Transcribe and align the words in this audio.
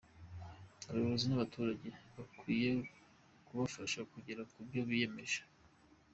Abayobozi 0.89 1.25
n’abaturage 1.27 1.89
bakwiye 2.15 2.69
kubafasha 3.45 3.99
kugera 4.11 4.41
ku 4.51 4.57
byo 4.67 4.81
biyemeje. 4.89 5.41